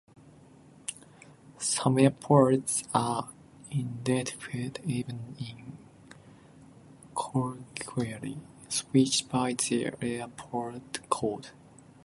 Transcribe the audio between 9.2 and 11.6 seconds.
by their airport code.